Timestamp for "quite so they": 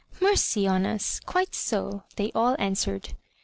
1.27-2.31